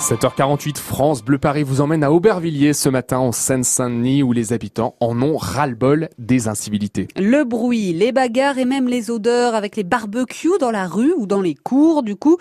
7h48, 0.00 0.78
France 0.78 1.22
Bleu 1.22 1.36
Paris 1.36 1.62
vous 1.62 1.82
emmène 1.82 2.02
à 2.02 2.10
Aubervilliers 2.10 2.72
ce 2.72 2.88
matin 2.88 3.18
en 3.18 3.32
Seine-Saint-Denis 3.32 4.22
où 4.22 4.32
les 4.32 4.54
habitants 4.54 4.94
en 4.98 5.20
ont 5.20 5.36
ras-le-bol 5.36 6.08
des 6.18 6.48
incivilités. 6.48 7.06
Le 7.16 7.44
bruit, 7.44 7.92
les 7.92 8.10
bagarres 8.10 8.56
et 8.56 8.64
même 8.64 8.88
les 8.88 9.10
odeurs 9.10 9.54
avec 9.54 9.76
les 9.76 9.84
barbecues 9.84 10.58
dans 10.58 10.70
la 10.70 10.86
rue 10.86 11.12
ou 11.18 11.26
dans 11.26 11.42
les 11.42 11.54
cours. 11.54 12.02
Du 12.02 12.16
coup, 12.16 12.38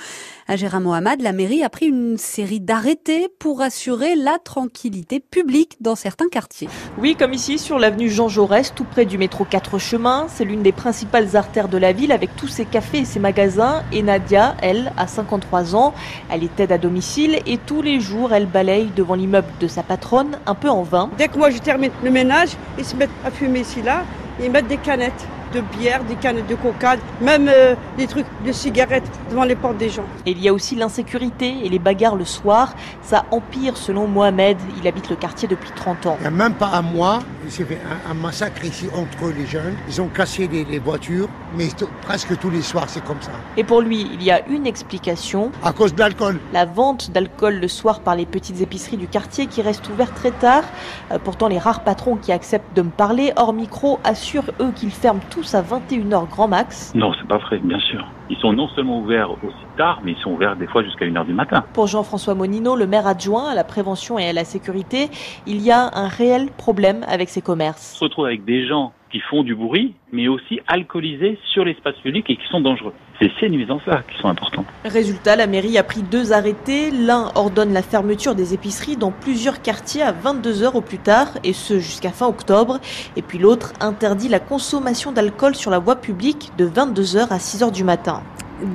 à 0.48 0.56
Gérard 0.56 0.80
Mohamed, 0.80 1.22
la 1.22 1.34
mairie 1.34 1.62
a 1.62 1.70
pris 1.70 1.88
une 1.88 2.18
série 2.18 2.62
d'arrêtés 2.62 3.28
pour 3.40 3.62
assurer 3.62 4.15
la 4.15 4.39
tranquillité 4.39 5.19
publique 5.19 5.76
dans 5.81 5.96
certains 5.96 6.29
quartiers. 6.29 6.69
Oui, 6.97 7.17
comme 7.19 7.33
ici 7.33 7.60
sur 7.60 7.78
l'avenue 7.78 8.10
Jean 8.10 8.29
Jaurès, 8.29 8.73
tout 8.73 8.85
près 8.85 9.05
du 9.05 9.17
métro 9.17 9.44
4 9.44 9.78
chemins. 9.79 10.28
C'est 10.29 10.46
l'une 10.46 10.63
des 10.63 10.71
principales 10.71 11.35
artères 11.35 11.67
de 11.67 11.78
la 11.78 11.91
ville 11.91 12.13
avec 12.13 12.33
tous 12.37 12.47
ses 12.47 12.63
cafés 12.63 12.99
et 12.99 13.05
ses 13.05 13.19
magasins. 13.19 13.83
Et 13.91 14.01
Nadia, 14.01 14.55
elle, 14.62 14.94
a 14.96 15.07
53 15.07 15.76
ans. 15.76 15.94
Elle 16.31 16.45
est 16.45 16.57
aide 16.62 16.71
à 16.71 16.77
domicile 16.77 17.41
et 17.50 17.58
tous 17.58 17.81
les 17.81 18.00
jours, 18.00 18.32
elle 18.32 18.46
balaye 18.46 18.92
devant 18.96 19.16
l'immeuble 19.16 19.48
de 19.60 19.68
sa 19.68 19.82
patronne, 19.82 20.38
un 20.46 20.54
peu 20.54 20.70
en 20.70 20.84
vain. 20.84 21.10
Dès 21.18 21.28
que 21.28 21.38
moi 21.38 21.50
je 21.50 21.58
termine 21.58 21.92
le 22.04 22.12
ménage, 22.12 22.50
ils 22.78 22.86
se 22.86 22.96
mettent 22.96 23.10
à 23.26 23.32
fumer 23.32 23.62
ici 23.62 23.82
là, 23.82 24.04
ils 24.42 24.52
mettent 24.52 24.68
des 24.68 24.78
canettes 24.78 25.28
de 25.54 25.62
bière, 25.62 26.04
des 26.04 26.14
canettes 26.14 26.48
de 26.48 26.54
coca, 26.54 26.98
même 27.22 27.50
euh, 27.50 27.73
des 27.98 28.06
trucs 28.06 28.28
de 28.46 28.52
cigarettes 28.52 29.09
devant 29.32 29.46
les 29.46 29.56
portes 29.56 29.78
des 29.78 29.90
gens. 29.90 30.04
Et 30.28 30.32
il 30.32 30.40
y 30.40 30.48
a 30.48 30.54
aussi 30.54 30.76
l'insécurité 30.76 31.56
et 31.64 31.70
les 31.70 31.80
bagarres 31.80 32.16
le 32.16 32.26
soir. 32.26 32.76
Ça 33.02 33.26
empire 33.32 33.76
selon 33.76 34.08
Mohamed. 34.08 34.58
Il 34.80 34.88
habite 34.88 35.09
le 35.09 35.16
quartier 35.16 35.48
depuis 35.48 35.72
30 35.76 36.06
ans. 36.06 36.18
Il 36.20 36.22
n'y 36.22 36.28
a 36.28 36.31
même 36.31 36.54
pas 36.54 36.70
un 36.73 36.84
mois, 36.84 37.20
il 37.49 37.52
s'est 37.52 37.66
fait 37.66 37.80
un, 37.84 38.12
un, 38.12 38.13
massacre 38.13 38.63
ici 38.63 38.85
entre 38.95 39.34
les 39.35 39.48
jeunes. 39.48 39.73
Ils 39.88 39.99
ont 39.99 40.08
cassé 40.08 40.48
les, 40.48 40.66
les 40.66 40.77
voitures, 40.77 41.27
mais 41.58 41.66
presque 42.03 42.38
tous 42.38 42.52
les 42.52 42.62
soirs 42.62 42.88
c'est 42.88 43.03
comme 43.03 43.20
ça. 43.22 43.31
Et 43.58 43.63
pour 43.63 43.81
lui, 43.81 44.08
il 44.13 44.22
y 44.22 44.30
a 44.30 44.48
une 44.48 44.67
explication. 44.67 45.52
À 45.63 45.73
cause 45.73 45.95
de 45.95 45.99
l'alcool. 45.99 46.39
La 46.53 46.66
vente 46.66 47.09
d'alcool 47.09 47.55
le 47.55 47.67
soir 47.67 48.02
par 48.02 48.16
les 48.16 48.27
petites 48.27 48.62
épiceries 48.62 48.98
du 48.98 49.08
quartier 49.08 49.48
qui 49.48 49.63
restent 49.63 49.89
ouvertes 49.89 50.13
très 50.13 50.30
tard. 50.30 50.61
Euh, 51.11 51.17
pourtant, 51.17 51.47
les 51.47 51.58
rares 51.58 51.83
patrons 51.83 52.17
qui 52.17 52.31
acceptent 52.31 52.75
de 52.75 52.83
me 52.83 52.91
parler 52.91 53.33
hors 53.36 53.53
micro 53.53 54.00
assurent 54.03 54.52
eux 54.61 54.72
qu'ils 54.75 54.91
ferment 54.91 55.22
tous 55.31 55.56
à 55.56 55.63
21h 55.63 56.30
grand 56.30 56.47
max. 56.47 56.91
Non, 56.94 57.13
c'est 57.19 57.28
pas 57.28 57.39
vrai, 57.39 57.58
bien 57.63 57.80
sûr. 57.80 58.06
Ils 58.30 58.38
sont 58.38 58.53
non 58.53 58.67
seulement 58.75 59.00
ouverts 59.00 59.31
aussi 59.31 59.66
tard, 59.80 60.02
mais 60.03 60.11
ils 60.11 60.22
sont 60.22 60.31
ouverts 60.31 60.58
des 60.58 60.67
fois 60.67 60.83
jusqu'à 60.83 61.05
1h 61.05 61.25
du 61.25 61.33
matin. 61.33 61.63
Pour 61.73 61.88
Jean-François 61.88 62.35
Monino, 62.35 62.75
le 62.75 62.85
maire 62.85 63.08
adjoint 63.08 63.49
à 63.49 63.55
la 63.55 63.63
prévention 63.63 64.19
et 64.19 64.27
à 64.27 64.33
la 64.33 64.44
sécurité, 64.44 65.09
il 65.47 65.61
y 65.61 65.72
a 65.72 65.89
un 65.94 66.09
réel 66.09 66.49
problème 66.58 67.05
avec 67.08 67.30
ces 67.30 67.41
commerces. 67.41 67.94
On 67.95 68.00
se 68.00 68.03
retrouve 68.03 68.25
avec 68.25 68.44
des 68.44 68.67
gens 68.67 68.91
qui 69.09 69.22
font 69.22 69.41
du 69.41 69.55
bruit, 69.55 69.95
mais 70.11 70.27
aussi 70.27 70.59
alcoolisés 70.67 71.39
sur 71.52 71.63
l'espace 71.66 71.95
public 72.03 72.30
et 72.30 72.35
qui 72.35 72.45
sont 72.52 72.61
dangereux. 72.61 72.94
C'est 73.19 73.31
ces 73.39 73.50
nuisances-là 73.50 74.03
qui 74.07 74.19
sont 74.19 74.27
importantes. 74.27 74.66
Résultat, 74.85 75.35
la 75.35 75.47
mairie 75.47 75.77
a 75.77 75.83
pris 75.83 76.03
deux 76.03 76.31
arrêtés. 76.33 76.91
L'un 76.91 77.31
ordonne 77.35 77.73
la 77.73 77.81
fermeture 77.81 78.35
des 78.35 78.53
épiceries 78.53 78.97
dans 78.97 79.11
plusieurs 79.11 79.61
quartiers 79.61 80.03
à 80.03 80.11
22 80.11 80.63
heures 80.63 80.75
au 80.75 80.81
plus 80.81 81.00
tard, 81.00 81.30
et 81.44 81.53
ce 81.53 81.80
jusqu'à 81.80 82.11
fin 82.11 82.27
octobre. 82.27 82.80
Et 83.16 83.22
puis 83.22 83.39
l'autre 83.39 83.73
interdit 83.80 84.27
la 84.27 84.39
consommation 84.39 85.11
d'alcool 85.11 85.55
sur 85.55 85.72
la 85.72 85.80
voie 85.80 85.95
publique 85.95 86.52
de 86.57 86.66
22 86.66 87.16
heures 87.16 87.31
à 87.31 87.39
6 87.39 87.63
heures 87.63 87.72
du 87.72 87.85
matin. 87.85 88.22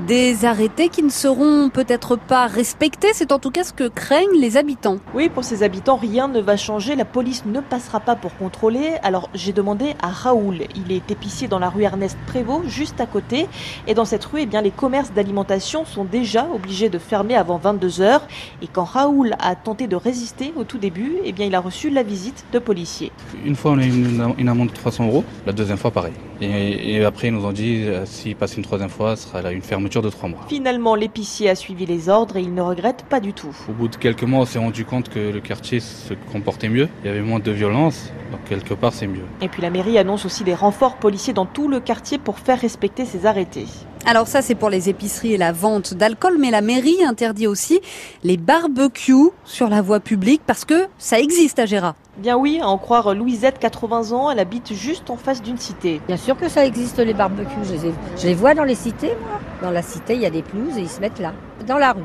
Des 0.06 0.46
arrêtés 0.46 0.88
qui 0.88 1.02
ne 1.02 1.10
seront 1.10 1.68
peut-être 1.68 2.16
pas 2.16 2.46
respectés, 2.46 3.08
c'est 3.12 3.32
en 3.32 3.38
tout 3.38 3.50
cas 3.50 3.64
ce 3.64 3.74
que 3.74 3.86
craignent 3.86 4.40
les 4.40 4.56
habitants. 4.56 4.96
Oui, 5.14 5.28
pour 5.28 5.44
ces 5.44 5.62
habitants, 5.62 5.96
rien 5.96 6.26
ne 6.26 6.40
va 6.40 6.56
changer. 6.56 6.96
La 6.96 7.04
police 7.04 7.44
ne 7.44 7.60
passera 7.60 8.00
pas 8.00 8.16
pour 8.16 8.34
contrôler. 8.36 8.94
Alors 9.02 9.28
j'ai 9.34 9.52
demandé 9.52 9.94
à 10.00 10.08
Raoul. 10.08 10.62
Il 10.74 10.90
est 10.90 11.10
épicier 11.10 11.48
dans 11.48 11.58
la 11.58 11.68
rue 11.68 11.82
Ernest 11.82 12.16
Prévost, 12.26 12.66
juste 12.66 12.98
à 12.98 13.04
côté. 13.04 13.46
Et 13.86 13.92
dans 13.92 14.06
cette 14.06 14.24
rue, 14.24 14.40
eh 14.40 14.46
bien, 14.46 14.62
les 14.62 14.70
commerces 14.70 15.12
d'alimentation 15.12 15.84
sont 15.84 16.04
déjà 16.04 16.46
obligés 16.54 16.88
de 16.88 16.98
fermer 16.98 17.36
avant 17.36 17.58
22 17.58 18.00
heures. 18.00 18.26
Et 18.62 18.66
quand 18.66 18.84
Raoul 18.84 19.34
a 19.38 19.54
tenté 19.54 19.86
de 19.86 19.96
résister 19.96 20.54
au 20.56 20.64
tout 20.64 20.78
début, 20.78 21.16
eh 21.26 21.32
bien, 21.32 21.44
il 21.44 21.54
a 21.54 21.60
reçu 21.60 21.90
la 21.90 22.02
visite 22.02 22.46
de 22.54 22.58
policiers. 22.58 23.12
Une 23.44 23.54
fois, 23.54 23.72
on 23.72 23.78
a 23.78 23.84
eu 23.84 23.90
une, 23.90 24.34
une 24.38 24.48
amende 24.48 24.68
de 24.68 24.74
300 24.74 25.08
euros. 25.08 25.24
La 25.44 25.52
deuxième 25.52 25.76
fois, 25.76 25.90
pareil. 25.90 26.14
Et, 26.40 26.94
et 26.94 27.04
après, 27.04 27.28
ils 27.28 27.34
nous 27.34 27.44
ont 27.44 27.52
dit, 27.52 27.82
euh, 27.84 28.06
s'il 28.06 28.34
passe 28.34 28.56
une 28.56 28.64
troisième 28.64 28.88
fois, 28.88 29.14
ce 29.16 29.28
sera 29.28 29.42
là 29.42 29.52
une 29.52 29.62
fermeture 29.74 30.02
de 30.02 30.10
trois 30.10 30.28
mois. 30.28 30.38
Finalement, 30.48 30.94
l'épicier 30.94 31.50
a 31.50 31.56
suivi 31.56 31.84
les 31.84 32.08
ordres 32.08 32.36
et 32.36 32.42
il 32.42 32.54
ne 32.54 32.60
regrette 32.62 33.04
pas 33.08 33.18
du 33.18 33.32
tout. 33.32 33.54
Au 33.68 33.72
bout 33.72 33.88
de 33.88 33.96
quelques 33.96 34.22
mois, 34.22 34.42
on 34.42 34.44
s'est 34.44 34.60
rendu 34.60 34.84
compte 34.84 35.08
que 35.08 35.18
le 35.18 35.40
quartier 35.40 35.80
se 35.80 36.14
comportait 36.30 36.68
mieux. 36.68 36.88
Il 37.02 37.08
y 37.08 37.10
avait 37.10 37.22
moins 37.22 37.40
de 37.40 37.50
violence. 37.50 38.12
Donc, 38.30 38.44
quelque 38.44 38.74
part, 38.74 38.92
c'est 38.92 39.08
mieux. 39.08 39.24
Et 39.40 39.48
puis, 39.48 39.62
la 39.62 39.70
mairie 39.70 39.98
annonce 39.98 40.24
aussi 40.26 40.44
des 40.44 40.54
renforts 40.54 40.94
policiers 40.96 41.32
dans 41.32 41.46
tout 41.46 41.66
le 41.66 41.80
quartier 41.80 42.18
pour 42.18 42.38
faire 42.38 42.60
respecter 42.60 43.04
ces 43.04 43.26
arrêtés. 43.26 43.66
Alors 44.06 44.28
ça, 44.28 44.42
c'est 44.42 44.54
pour 44.54 44.68
les 44.68 44.90
épiceries 44.90 45.32
et 45.32 45.36
la 45.38 45.50
vente 45.50 45.94
d'alcool, 45.94 46.36
mais 46.38 46.50
la 46.50 46.60
mairie 46.60 47.02
interdit 47.06 47.46
aussi 47.46 47.80
les 48.22 48.36
barbecues 48.36 49.30
sur 49.46 49.70
la 49.70 49.80
voie 49.80 49.98
publique 49.98 50.42
parce 50.46 50.66
que 50.66 50.88
ça 50.98 51.18
existe 51.18 51.58
à 51.58 51.64
Gérard. 51.64 51.94
Bien 52.18 52.36
oui, 52.36 52.60
à 52.60 52.68
en 52.68 52.76
croire 52.76 53.14
Louisette, 53.14 53.58
80 53.58 54.12
ans, 54.12 54.30
elle 54.30 54.40
habite 54.40 54.74
juste 54.74 55.08
en 55.08 55.16
face 55.16 55.40
d'une 55.40 55.56
cité. 55.56 56.02
Bien 56.06 56.18
sûr 56.18 56.36
que 56.36 56.50
ça 56.50 56.66
existe 56.66 56.98
les 56.98 57.14
barbecues, 57.14 57.48
je 57.64 57.72
les, 57.72 57.94
je 58.18 58.26
les 58.26 58.34
vois 58.34 58.52
dans 58.52 58.64
les 58.64 58.74
cités, 58.74 59.16
moi. 59.22 59.40
Dans 59.62 59.70
la 59.70 59.80
cité, 59.80 60.14
il 60.14 60.20
y 60.20 60.26
a 60.26 60.30
des 60.30 60.42
pelouses 60.42 60.76
et 60.76 60.82
ils 60.82 60.90
se 60.90 61.00
mettent 61.00 61.18
là, 61.18 61.32
dans 61.66 61.78
la 61.78 61.92
rue. 61.92 62.02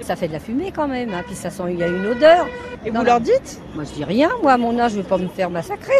Ça 0.00 0.16
fait 0.16 0.28
de 0.28 0.32
la 0.32 0.40
fumée 0.40 0.72
quand 0.74 0.88
même, 0.88 1.10
hein. 1.12 1.22
puis 1.26 1.34
ça 1.36 1.50
sent, 1.50 1.64
il 1.68 1.78
y 1.78 1.82
a 1.82 1.88
une 1.88 2.06
odeur. 2.06 2.46
Et 2.86 2.90
vous 2.90 3.04
leur 3.04 3.20
dites? 3.20 3.60
Moi 3.74 3.84
je 3.84 3.92
dis 3.92 4.04
rien, 4.04 4.30
moi 4.42 4.52
à 4.52 4.58
mon 4.58 4.78
âge 4.78 4.92
je 4.92 4.96
vais 4.96 5.02
pas 5.02 5.18
me 5.18 5.28
faire 5.28 5.50
massacrer. 5.50 5.92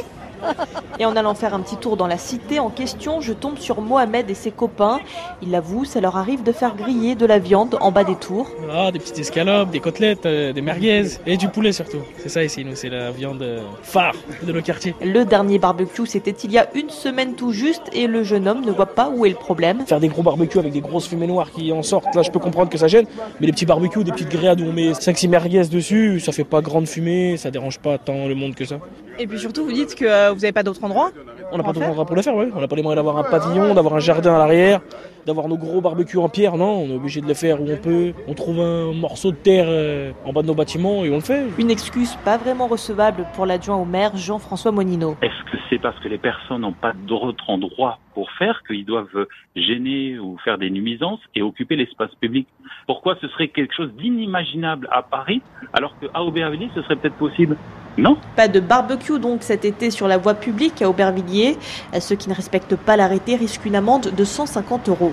Et 0.99 1.05
en 1.05 1.17
allant 1.17 1.35
faire 1.35 1.55
un 1.55 1.61
petit 1.61 1.77
tour 1.77 1.97
dans 1.97 2.07
la 2.07 2.19
cité 2.19 2.61
en 2.61 2.71
question, 2.71 3.21
je 3.21 3.33
tombe 3.33 3.59
sur 3.59 3.81
Mohamed 3.81 4.31
et 4.31 4.35
ses 4.35 4.51
copains. 4.51 5.01
Ils 5.43 5.55
avouent, 5.55 5.85
ça 5.85 6.01
leur 6.01 6.17
arrive 6.17 6.43
de 6.43 6.53
faire 6.53 6.77
griller 6.77 7.15
de 7.15 7.27
la 7.27 7.39
viande 7.39 7.77
en 7.81 7.91
bas 7.91 8.05
des 8.05 8.15
tours. 8.15 8.49
Ah, 8.73 8.93
des 8.93 8.99
petites 8.99 9.19
escalopes, 9.19 9.71
des 9.71 9.81
côtelettes, 9.81 10.27
euh, 10.27 10.53
des 10.53 10.63
merguez 10.63 11.19
et 11.27 11.37
du 11.37 11.49
poulet 11.49 11.73
surtout. 11.73 11.99
C'est 12.19 12.29
ça 12.29 12.45
ici, 12.45 12.65
nous, 12.65 12.77
c'est 12.77 12.89
la 12.89 13.11
viande 13.11 13.43
euh, 13.43 13.61
phare 13.83 14.15
de 14.43 14.53
nos 14.53 14.63
quartiers. 14.63 14.95
Le 15.03 15.25
dernier 15.25 15.59
barbecue, 15.59 16.07
c'était 16.07 16.31
il 16.31 16.53
y 16.53 16.59
a 16.59 16.69
une 16.75 16.91
semaine 16.91 17.35
tout 17.35 17.53
juste 17.53 17.83
et 17.93 18.07
le 18.07 18.23
jeune 18.23 18.47
homme 18.47 18.65
ne 18.65 18.71
voit 18.71 18.87
pas 18.87 19.11
où 19.11 19.27
est 19.27 19.31
le 19.31 19.35
problème. 19.35 19.85
Faire 19.87 20.01
des 20.01 20.09
gros 20.09 20.23
barbecues 20.23 20.59
avec 20.59 20.73
des 20.73 20.81
grosses 20.81 21.09
fumées 21.09 21.27
noires 21.27 21.51
qui 21.51 21.73
en 21.73 21.83
sortent, 21.83 22.15
là 22.15 22.23
je 22.23 22.31
peux 22.31 22.39
comprendre 22.39 22.71
que 22.71 22.79
ça 22.79 22.89
gêne, 22.89 23.07
mais 23.41 23.47
les 23.47 23.53
petits 23.53 23.67
barbecues, 23.67 24.05
des 24.05 24.13
petites 24.13 24.31
grillades 24.31 24.61
où 24.61 24.65
on 24.65 24.73
met 24.73 24.93
5-6 24.93 25.29
merguez 25.29 25.65
dessus, 25.65 26.21
ça 26.21 26.33
fait 26.33 26.45
pas 26.45 26.61
grande 26.61 26.87
fumée, 26.87 27.37
ça 27.37 27.51
dérange 27.51 27.79
pas 27.79 27.99
tant 27.99 28.27
le 28.27 28.35
monde 28.35 28.55
que 28.55 28.65
ça. 28.65 28.79
Et 29.19 29.27
puis 29.27 29.39
surtout, 29.39 29.65
vous 29.65 29.73
dites 29.73 29.95
que 29.95 30.05
euh, 30.05 30.33
vous 30.33 30.41
n'avez 30.41 30.53
pas 30.53 30.63
d'autre 30.63 30.83
endroit 30.85 31.11
On 31.53 31.57
n'a 31.57 31.63
pas 31.63 31.73
d'autre 31.73 31.89
endroit 31.89 32.05
pour 32.05 32.17
le 32.17 32.23
faire, 32.23 32.35
ouais. 32.35 32.49
On 32.55 32.61
n'a 32.61 32.69
pas 32.69 32.77
les 32.77 32.83
moyens 32.83 33.05
d'avoir 33.05 33.19
un 33.19 33.31
pavillon, 33.31 33.75
d'avoir 33.75 33.95
un 33.95 34.01
jardin 34.01 34.35
à 34.35 34.39
l'arrière, 34.39 34.81
d'avoir 35.27 35.49
nos 35.49 35.57
gros 35.57 35.81
barbecues 35.81 36.19
en 36.19 36.29
pierre, 36.29 36.57
non, 36.57 36.83
on 36.83 36.89
est 36.89 36.97
obligé 36.97 37.21
de 37.21 37.27
le 37.27 37.35
faire 37.35 37.61
où 37.61 37.71
on 37.71 37.77
peut. 37.77 38.13
On 38.29 38.35
trouve 38.35 38.61
un 38.61 38.93
morceau 38.93 39.31
de 39.31 39.37
terre 39.37 39.67
euh, 39.69 40.13
en 40.25 40.33
bas 40.33 40.43
de 40.43 40.49
nos 40.49 40.55
bâtiments 40.55 41.05
et 41.05 41.11
on 41.11 41.17
le 41.17 41.21
fait. 41.21 41.45
Une 41.59 41.71
excuse 41.71 42.17
pas 42.25 42.37
vraiment 42.37 42.67
recevable 42.67 43.27
pour 43.35 43.47
l'adjoint 43.47 43.77
au 43.77 43.85
maire 43.85 44.17
Jean-François 44.17 44.73
Monino. 44.73 45.17
Est-ce 45.23 45.51
que 45.51 45.57
c'est 45.71 45.79
parce 45.79 45.99
que 46.01 46.09
les 46.09 46.19
personnes 46.19 46.63
n'ont 46.63 46.73
pas 46.73 46.93
d'autre 47.07 47.49
endroit 47.49 47.99
pour 48.15 48.31
faire 48.33 48.63
qu'ils 48.67 48.85
doivent 48.85 49.27
gêner 49.57 50.19
ou 50.19 50.39
faire 50.45 50.59
des 50.59 50.71
nuisances 50.71 51.21
et 51.35 51.43
occuper 51.43 51.77
l'espace 51.77 52.15
public 52.21 52.47
Pourquoi 52.87 53.17
ce 53.21 53.29
serait 53.29 53.49
quelque 53.49 53.75
chose 53.75 53.93
d'inimaginable 53.95 54.89
à 54.91 55.03
Paris 55.03 55.43
alors 55.73 55.95
qu'à 56.01 56.23
Aubervilliers 56.23 56.71
ce 56.75 56.83
serait 56.83 56.97
peut-être 56.97 57.17
possible? 57.17 57.57
Non? 57.97 58.17
Pas 58.37 58.49
de 58.49 58.61
barbecue 58.61 59.21
donc 59.21 59.43
cet 59.43 59.65
été 59.65 59.91
sur 59.91 60.09
la 60.09 60.19
voie 60.19 60.35
publique 60.35 60.83
à 60.83 60.89
Aubervilliers. 60.89 61.57
Ceux 62.01 62.17
qui 62.17 62.29
ne 62.29 62.35
respectent 62.35 62.77
pas 62.77 62.97
l'arrêté 62.97 63.37
risquent 63.37 63.67
une 63.67 63.77
amende 63.77 64.11
de 64.17 64.25
150 64.25 64.89
euros. 64.89 65.13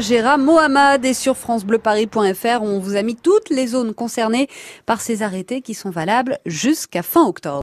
Gérard 0.00 0.38
Mohamed 0.38 1.04
et 1.04 1.14
sur 1.14 1.36
francebleuparis.fr, 1.36 2.62
on 2.62 2.78
vous 2.80 2.96
a 2.96 3.02
mis 3.02 3.16
toutes 3.16 3.50
les 3.50 3.68
zones 3.68 3.94
concernées 3.94 4.48
par 4.86 5.00
ces 5.00 5.22
arrêtés 5.22 5.60
qui 5.60 5.74
sont 5.74 5.90
valables 5.90 6.38
jusqu'à 6.46 7.02
fin 7.02 7.22
octobre. 7.22 7.52